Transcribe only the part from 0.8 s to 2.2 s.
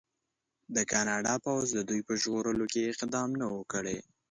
کاناډا پوځ د دوی په